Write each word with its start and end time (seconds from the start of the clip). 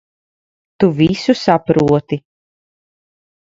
Tu 0.83 0.87
visu 0.99 1.35
saproti. 1.41 2.19